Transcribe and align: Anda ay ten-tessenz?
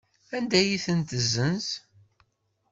Anda 0.35 0.57
ay 0.59 0.81
ten-tessenz? 0.85 1.67